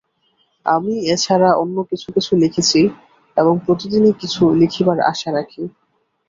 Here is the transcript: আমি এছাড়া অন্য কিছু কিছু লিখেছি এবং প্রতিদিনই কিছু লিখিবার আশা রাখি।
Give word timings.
আমি 0.65 0.93
এছাড়া 1.13 1.49
অন্য 1.61 1.77
কিছু 1.89 2.07
কিছু 2.15 2.31
লিখেছি 2.35 2.81
এবং 3.37 3.53
প্রতিদিনই 3.65 4.13
কিছু 4.21 4.41
লিখিবার 4.59 4.99
আশা 5.11 5.29
রাখি। 5.31 5.63